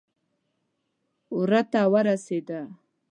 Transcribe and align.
وره 1.37 1.61
ته 1.71 1.81
ورسېده. 1.93 2.61